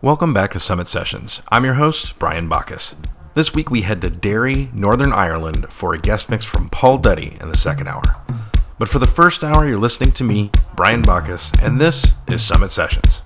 Welcome 0.00 0.32
back 0.32 0.52
to 0.52 0.60
Summit 0.60 0.86
Sessions. 0.86 1.42
I'm 1.48 1.64
your 1.64 1.74
host, 1.74 2.20
Brian 2.20 2.48
Bacchus. 2.48 2.94
This 3.34 3.52
week 3.52 3.68
we 3.68 3.80
head 3.80 4.00
to 4.02 4.10
Derry, 4.10 4.70
Northern 4.72 5.12
Ireland 5.12 5.72
for 5.72 5.92
a 5.92 5.98
guest 5.98 6.30
mix 6.30 6.44
from 6.44 6.70
Paul 6.70 6.98
Duddy 6.98 7.36
in 7.40 7.48
the 7.48 7.56
second 7.56 7.88
hour. 7.88 8.04
But 8.78 8.88
for 8.88 9.00
the 9.00 9.08
first 9.08 9.42
hour, 9.42 9.66
you're 9.66 9.76
listening 9.76 10.12
to 10.12 10.22
me, 10.22 10.52
Brian 10.76 11.02
Bacchus, 11.02 11.50
and 11.60 11.80
this 11.80 12.12
is 12.28 12.44
Summit 12.44 12.70
Sessions. 12.70 13.22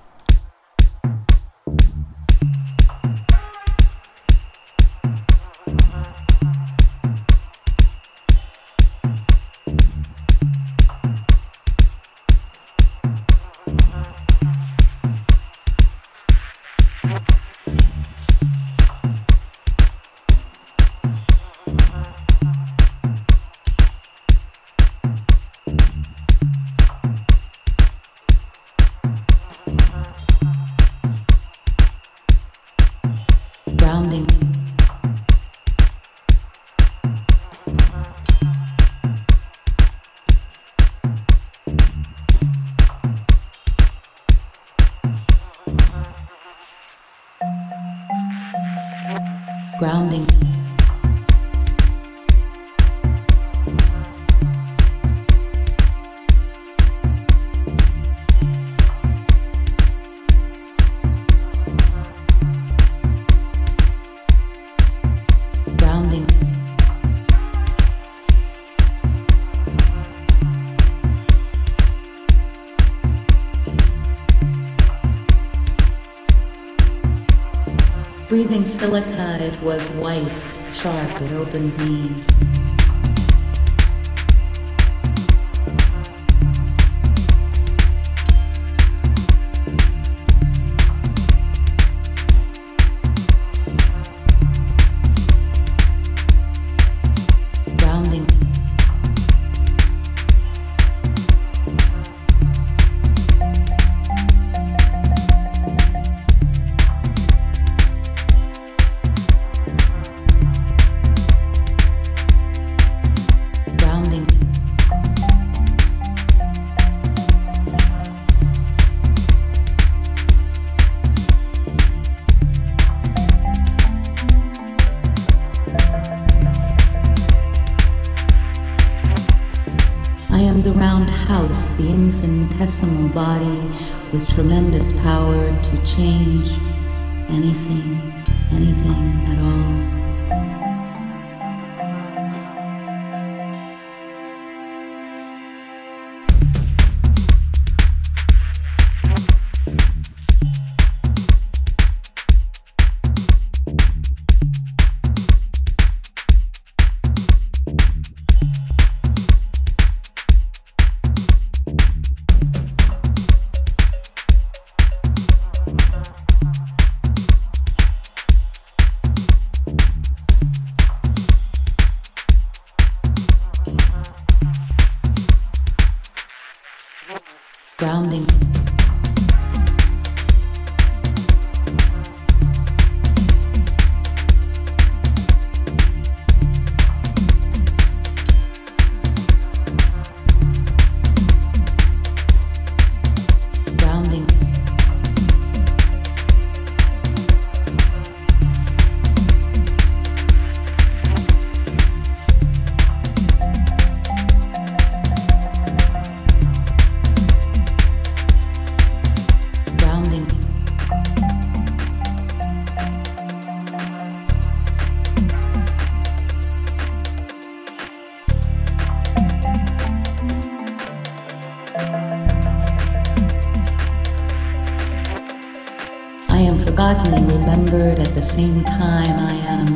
Same 228.23 228.63
time 228.63 229.19
I 229.19 229.35
am 229.47 229.67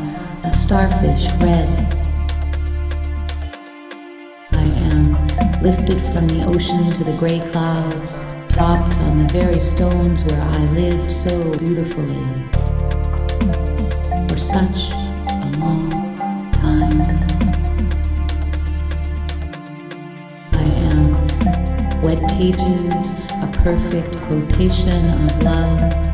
a 0.46 0.53
starfish 0.53 1.25
red. 1.44 1.68
I 4.53 4.63
am 4.90 5.12
lifted 5.62 6.00
from 6.13 6.28
the 6.30 6.46
ocean 6.47 6.90
to 6.94 7.03
the 7.03 7.16
gray 7.18 7.41
clouds, 7.52 8.24
dropped 8.47 8.97
on 9.00 9.28
the 9.28 9.34
very 9.34 9.59
stones 9.59 10.24
where 10.24 10.41
I 10.41 10.63
lived 10.72 11.12
so 11.12 11.58
beautifully 11.58 12.23
for 14.29 14.38
such 14.38 14.91
a 14.93 15.59
long 15.59 15.91
time. 16.53 17.02
I 20.53 20.67
am 20.88 22.02
wet 22.02 22.22
pages, 22.29 23.11
a 23.43 23.50
perfect 23.61 24.22
quotation 24.22 25.05
of 25.26 25.43
love. 25.43 26.06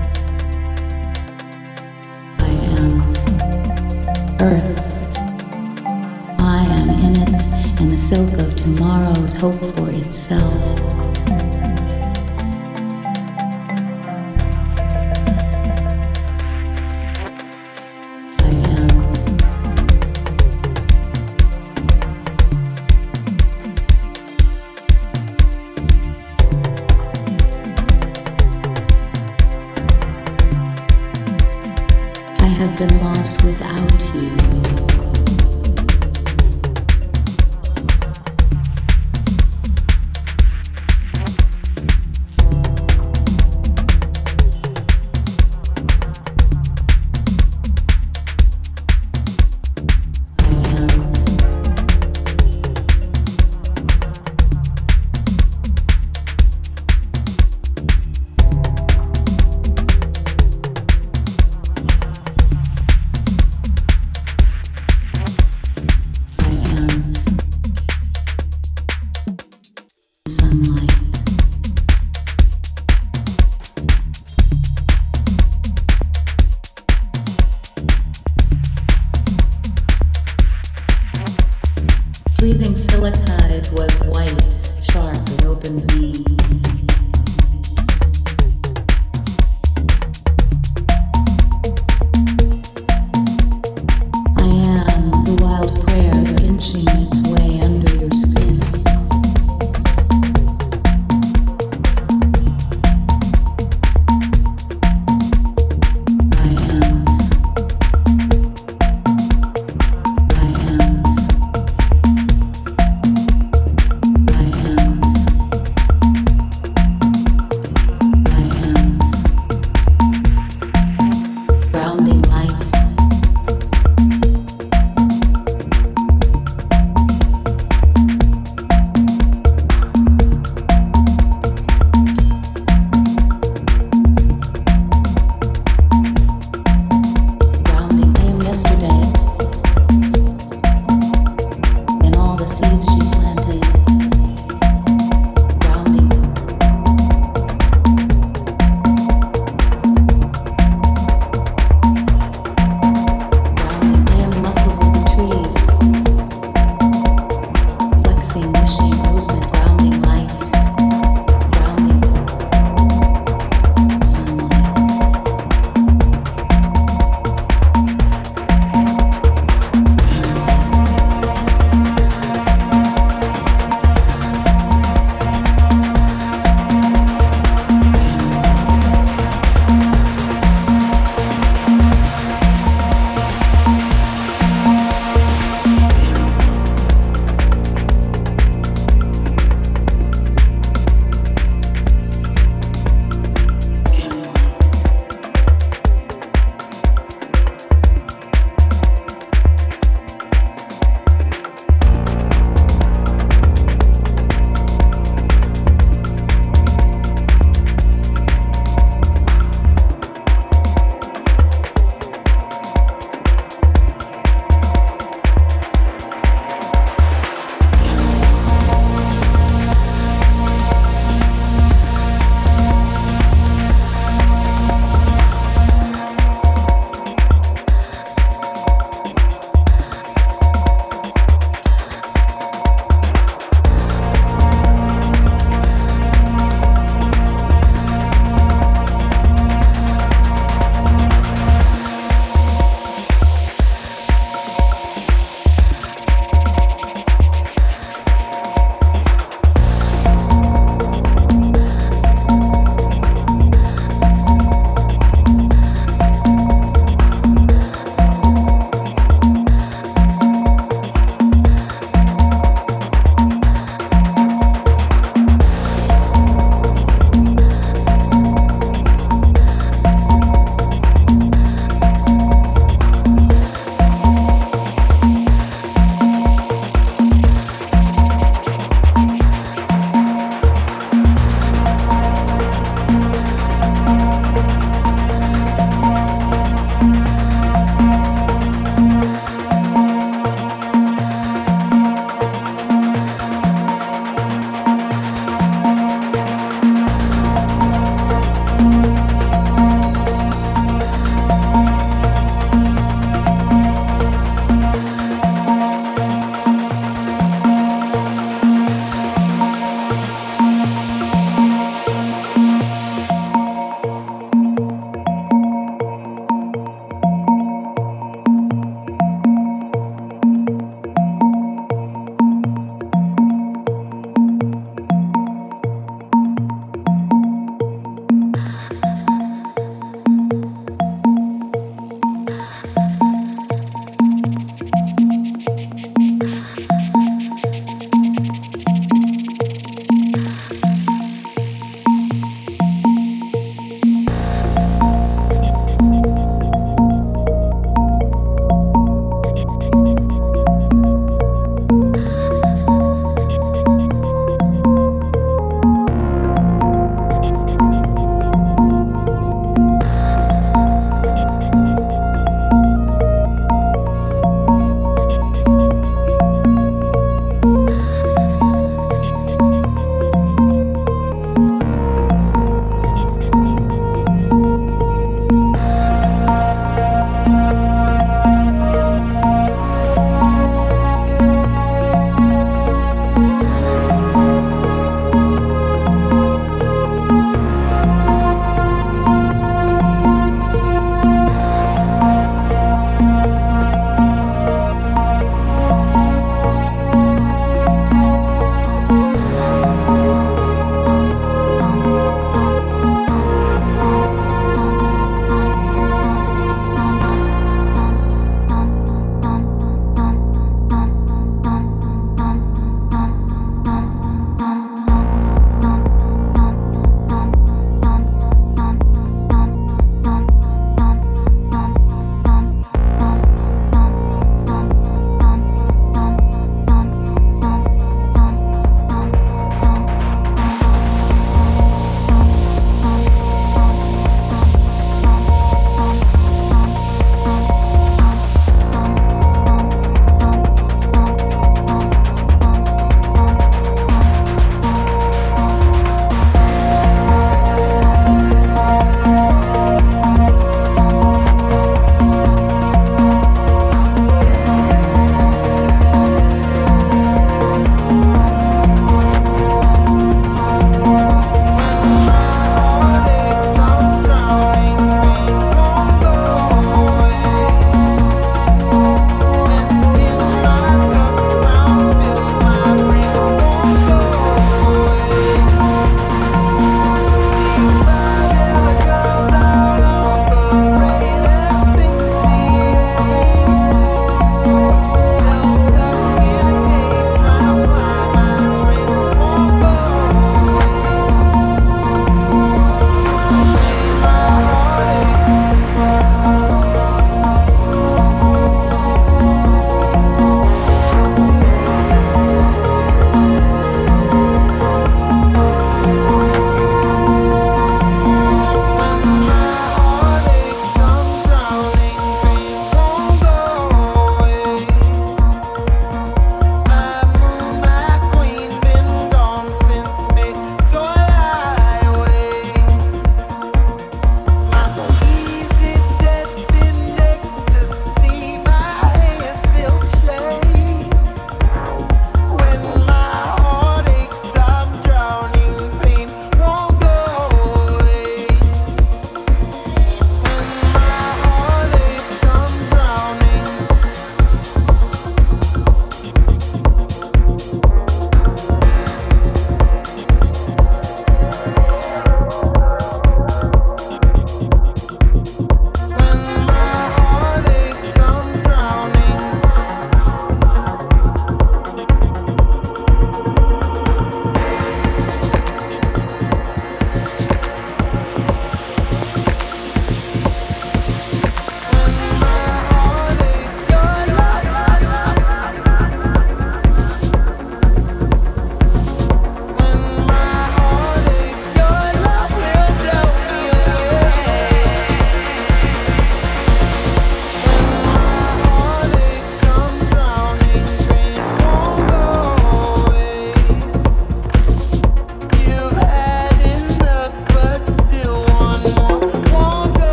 Earth. 4.43 5.17
I 6.39 6.65
am 6.79 6.89
in 6.89 7.21
it, 7.21 7.79
and 7.79 7.89
the 7.89 7.97
silk 7.97 8.33
of 8.39 8.55
tomorrow's 8.57 9.35
hope 9.35 9.59
for 9.77 9.89
itself. 9.89 10.82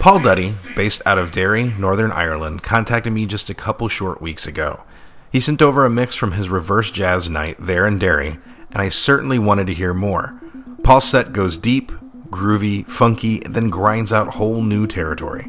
Paul 0.00 0.20
Duddy, 0.20 0.54
based 0.74 1.02
out 1.04 1.18
of 1.18 1.30
Derry, 1.30 1.74
Northern 1.78 2.10
Ireland, 2.10 2.62
contacted 2.62 3.12
me 3.12 3.26
just 3.26 3.50
a 3.50 3.54
couple 3.54 3.86
short 3.88 4.22
weeks 4.22 4.46
ago. 4.46 4.82
He 5.30 5.40
sent 5.40 5.60
over 5.60 5.84
a 5.84 5.90
mix 5.90 6.16
from 6.16 6.32
his 6.32 6.48
reverse 6.48 6.90
jazz 6.90 7.28
night 7.28 7.56
there 7.60 7.86
in 7.86 7.98
Derry, 7.98 8.38
and 8.72 8.80
I 8.80 8.88
certainly 8.88 9.38
wanted 9.38 9.66
to 9.66 9.74
hear 9.74 9.92
more. 9.92 10.40
Paul's 10.82 11.04
set 11.04 11.34
goes 11.34 11.58
deep, 11.58 11.92
groovy, 12.30 12.88
funky, 12.88 13.44
and 13.44 13.54
then 13.54 13.68
grinds 13.68 14.10
out 14.10 14.36
whole 14.36 14.62
new 14.62 14.86
territory. 14.86 15.42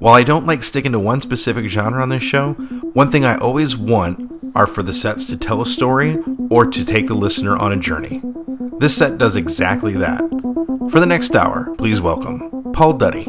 While 0.00 0.14
I 0.14 0.24
don't 0.24 0.44
like 0.44 0.64
sticking 0.64 0.90
to 0.90 0.98
one 0.98 1.20
specific 1.20 1.66
genre 1.66 2.02
on 2.02 2.08
this 2.08 2.24
show, 2.24 2.54
one 2.94 3.12
thing 3.12 3.24
I 3.24 3.36
always 3.36 3.76
want 3.76 4.28
are 4.56 4.66
for 4.66 4.82
the 4.82 4.92
sets 4.92 5.24
to 5.26 5.36
tell 5.36 5.62
a 5.62 5.66
story 5.66 6.18
or 6.50 6.66
to 6.66 6.84
take 6.84 7.06
the 7.06 7.14
listener 7.14 7.56
on 7.56 7.72
a 7.72 7.76
journey. 7.76 8.20
This 8.80 8.96
set 8.96 9.18
does 9.18 9.36
exactly 9.36 9.92
that. 9.92 10.18
For 10.90 10.98
the 10.98 11.06
next 11.06 11.36
hour, 11.36 11.72
please 11.76 12.00
welcome 12.00 12.72
Paul 12.72 12.94
Duddy. 12.94 13.28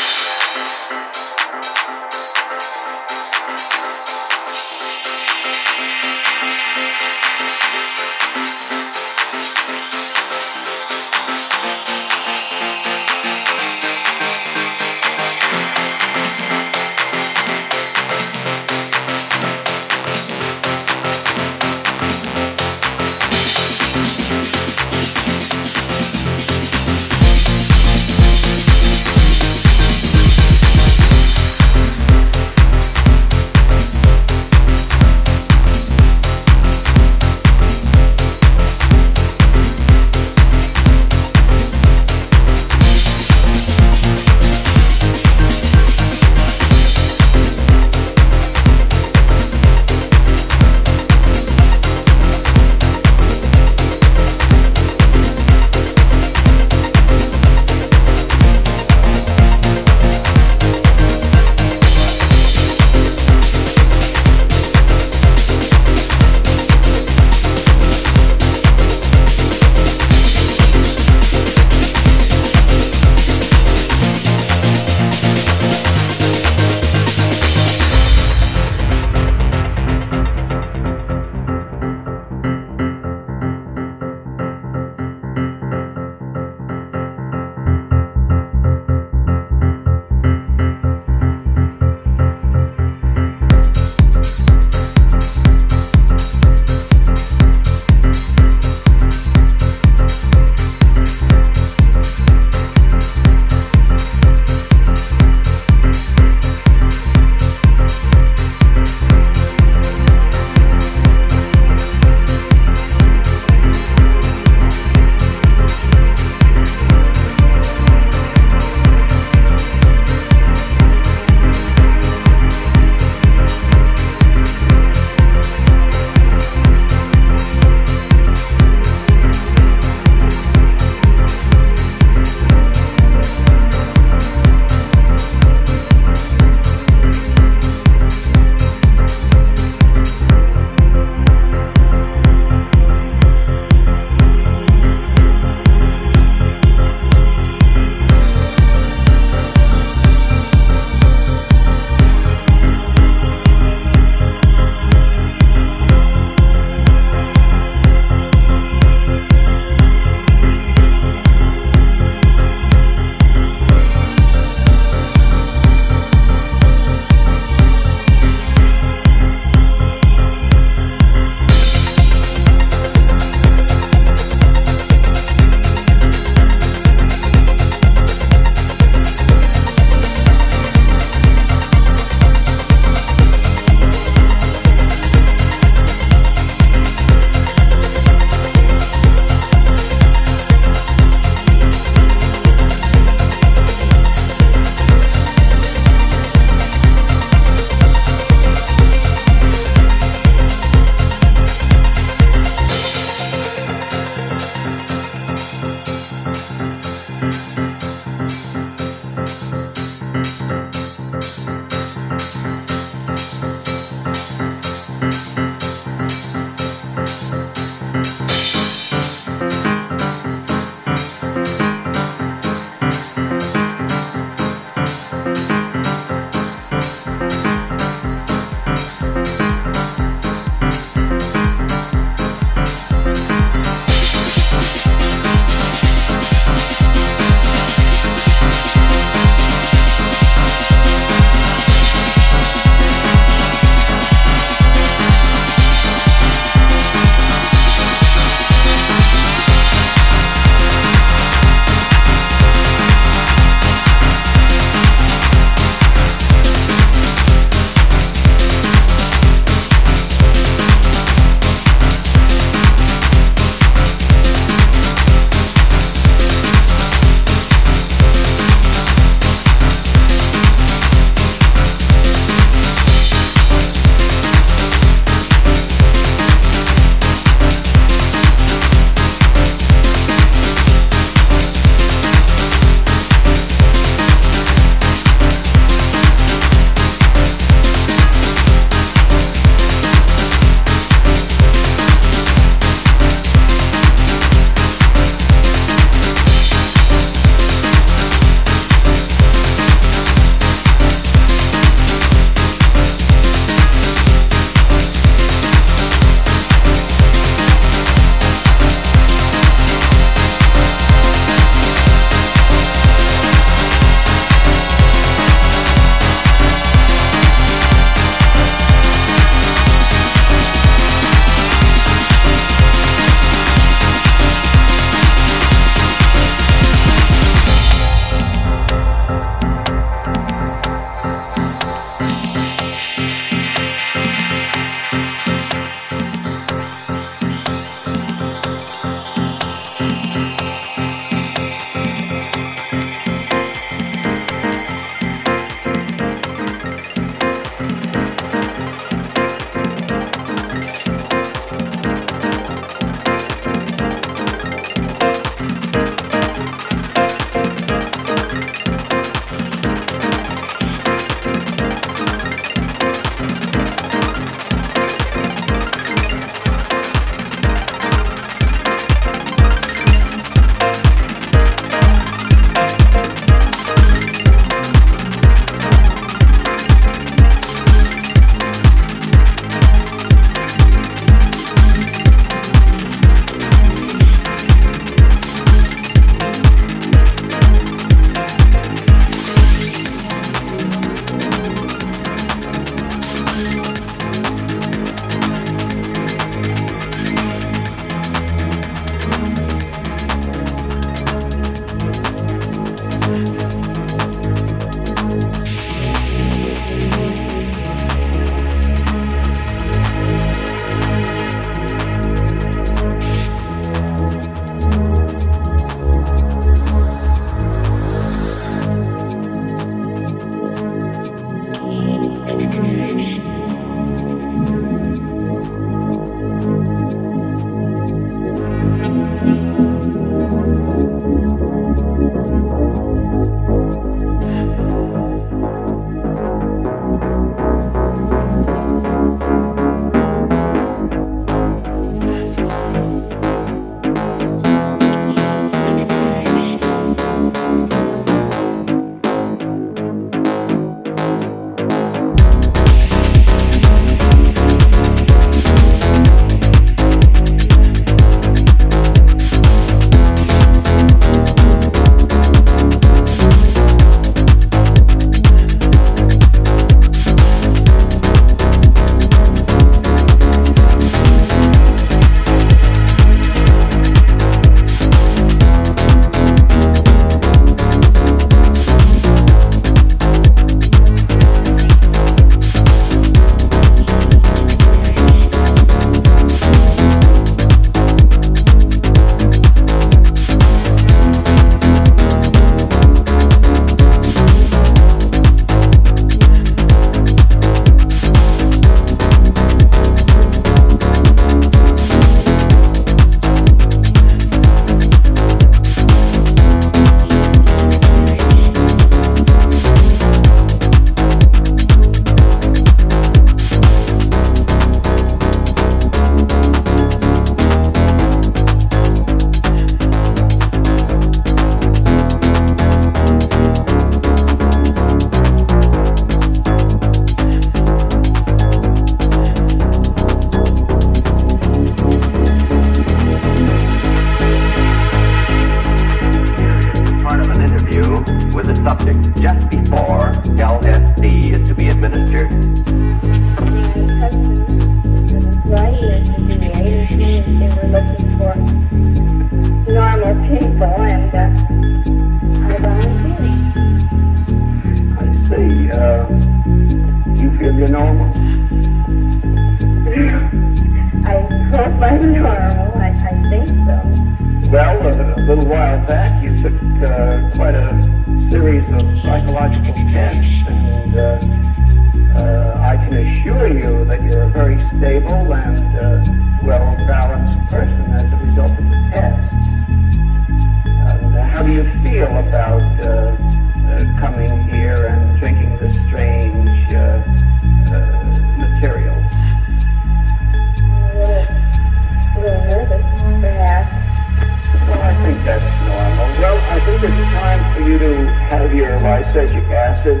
Lysergic 598.98 599.48
acid. 599.50 600.00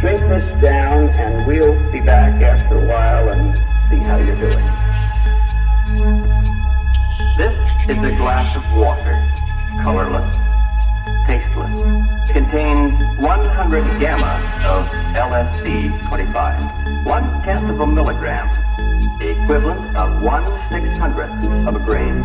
Drink 0.00 0.20
this 0.20 0.64
down, 0.64 1.08
and 1.10 1.46
we'll 1.46 1.74
be 1.92 2.00
back 2.00 2.40
after 2.42 2.76
a 2.76 2.86
while 2.86 3.28
and 3.28 3.56
see 3.88 3.98
how 3.98 4.16
you're 4.16 4.34
doing. 4.36 4.66
This 7.36 7.54
is 7.88 7.98
a 7.98 8.16
glass 8.16 8.56
of 8.56 8.64
water, 8.76 9.14
colorless, 9.82 10.36
tasteless. 11.28 11.82
Contains 12.30 12.92
100 13.20 14.00
gamma 14.00 14.40
of 14.66 14.86
LSD-25, 15.14 17.06
one 17.06 17.22
tenth 17.42 17.70
of 17.70 17.78
a 17.80 17.86
milligram, 17.86 18.48
the 19.20 19.30
equivalent 19.42 19.96
of 19.96 20.20
one 20.22 20.44
six 20.68 20.98
hundredth 20.98 21.32
of 21.66 21.76
a 21.76 21.78
grain. 21.78 22.24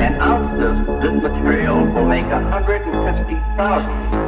An 0.00 0.14
ounce 0.20 0.62
of 0.62 0.86
this 1.00 1.12
material 1.28 1.84
will 1.86 2.06
make 2.06 2.26
150,000 2.26 4.25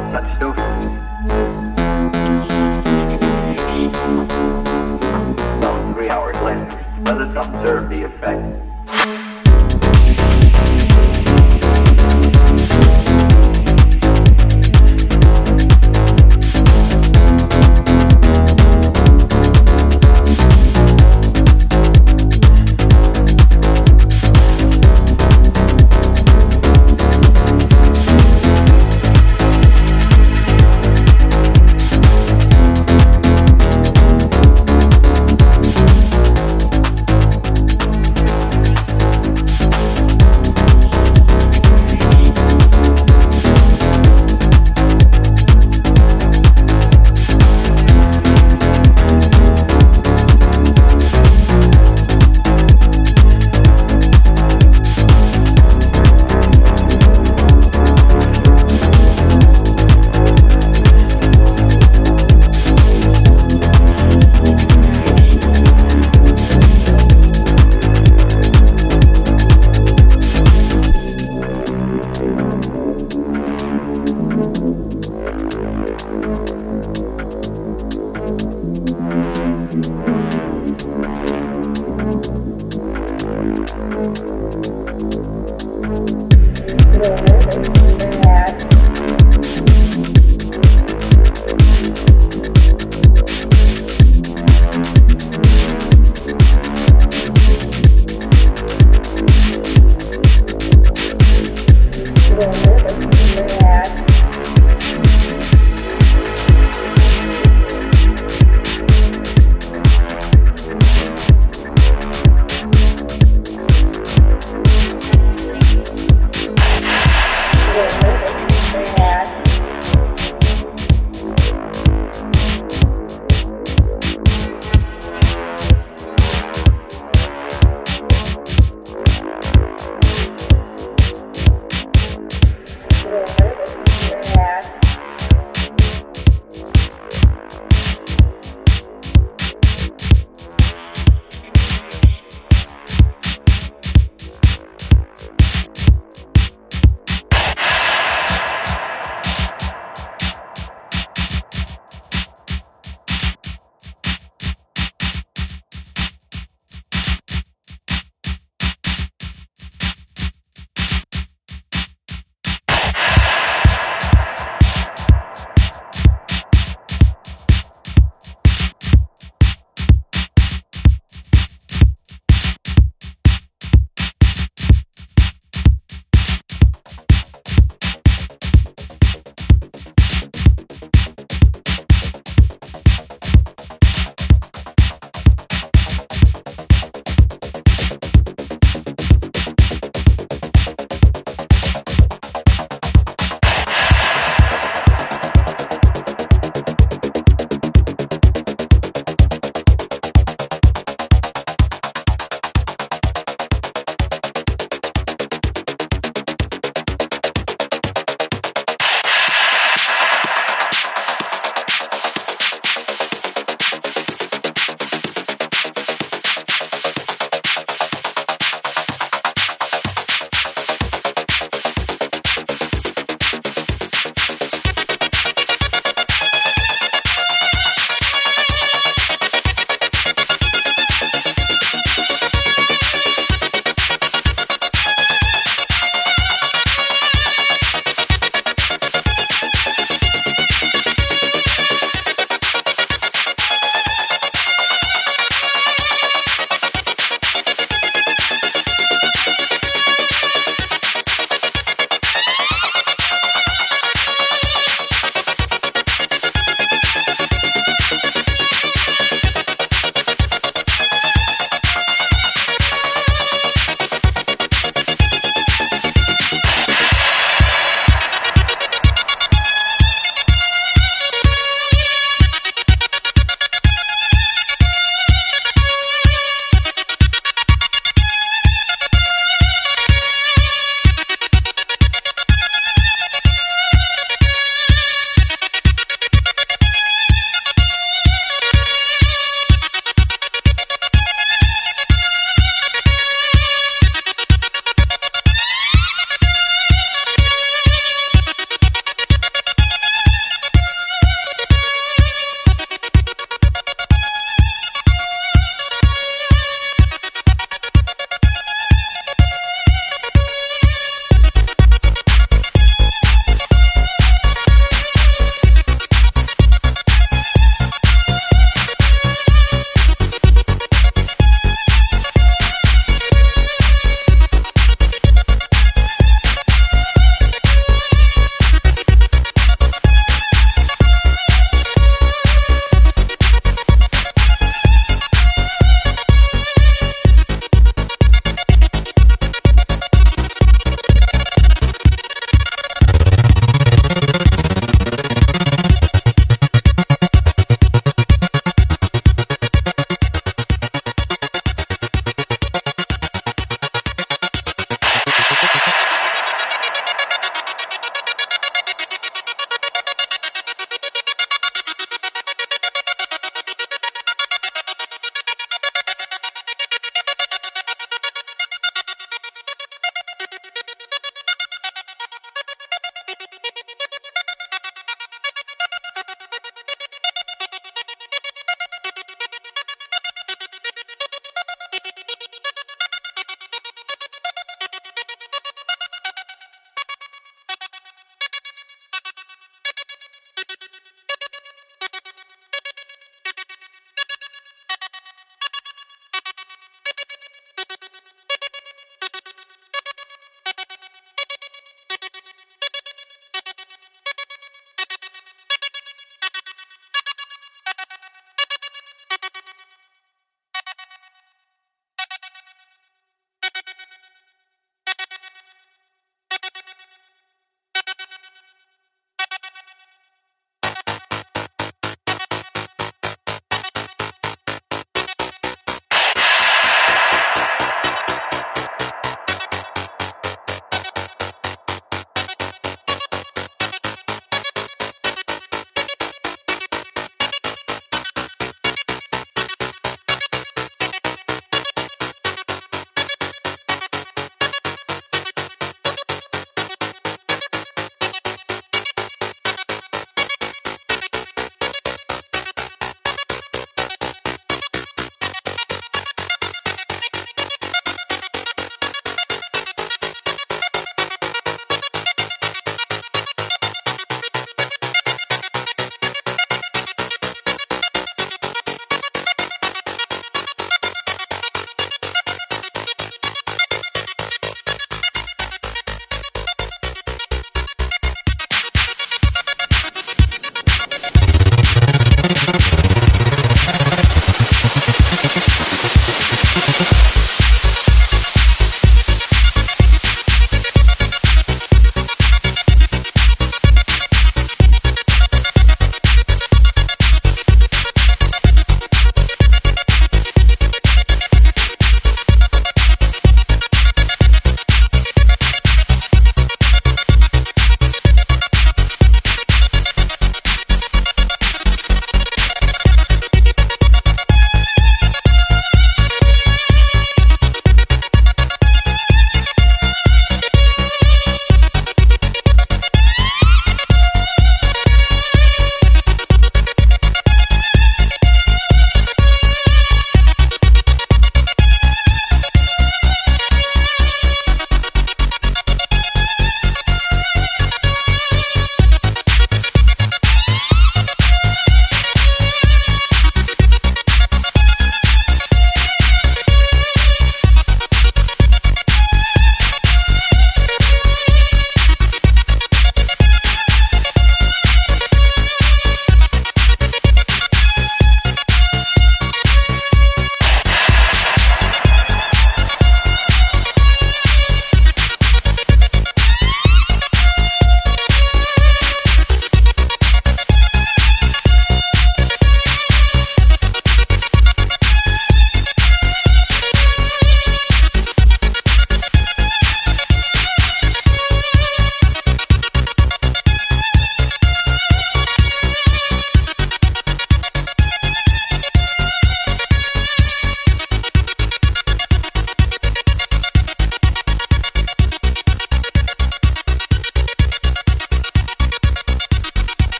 Some 5.61 5.93
three 5.93 6.09
hours 6.09 6.35
let 6.41 7.21
us 7.21 7.45
observe 7.45 7.89
the 7.89 8.05
effect. 8.05 9.28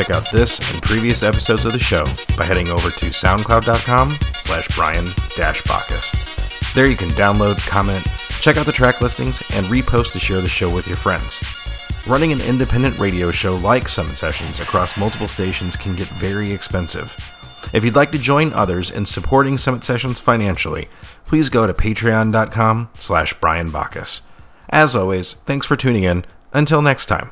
Check 0.00 0.16
out 0.16 0.30
this 0.30 0.58
and 0.72 0.82
previous 0.82 1.22
episodes 1.22 1.66
of 1.66 1.72
the 1.72 1.78
show 1.78 2.04
by 2.34 2.44
heading 2.44 2.68
over 2.68 2.88
to 2.88 3.06
soundcloud.com 3.06 4.10
slash 4.32 4.66
Brian 4.74 5.04
Bacchus. 5.36 6.72
There 6.74 6.86
you 6.86 6.96
can 6.96 7.08
download, 7.10 7.58
comment, 7.66 8.02
check 8.40 8.56
out 8.56 8.64
the 8.64 8.72
track 8.72 9.02
listings, 9.02 9.42
and 9.52 9.66
repost 9.66 10.12
to 10.12 10.18
share 10.18 10.40
the 10.40 10.48
show 10.48 10.74
with 10.74 10.86
your 10.86 10.96
friends. 10.96 11.42
Running 12.06 12.32
an 12.32 12.40
independent 12.40 12.98
radio 12.98 13.30
show 13.30 13.56
like 13.56 13.88
Summit 13.88 14.16
Sessions 14.16 14.58
across 14.58 14.96
multiple 14.96 15.28
stations 15.28 15.76
can 15.76 15.94
get 15.94 16.08
very 16.08 16.50
expensive. 16.50 17.14
If 17.74 17.84
you'd 17.84 17.96
like 17.96 18.12
to 18.12 18.18
join 18.18 18.54
others 18.54 18.90
in 18.90 19.04
supporting 19.04 19.58
Summit 19.58 19.84
Sessions 19.84 20.18
financially, 20.18 20.88
please 21.26 21.50
go 21.50 21.66
to 21.66 21.74
patreon.com 21.74 22.88
slash 22.98 23.34
Brian 23.34 23.70
Bacchus. 23.70 24.22
As 24.70 24.96
always, 24.96 25.34
thanks 25.34 25.66
for 25.66 25.76
tuning 25.76 26.04
in. 26.04 26.24
Until 26.54 26.80
next 26.80 27.06
time. 27.06 27.30